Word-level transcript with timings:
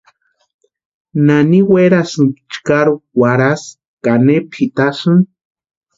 ¿Nani 1.25 1.59
werasïnki 1.71 2.41
chkari 2.53 2.93
warhasï 3.19 3.69
ka 4.03 4.13
ne 4.25 4.35
pʼitasïni? 4.51 5.23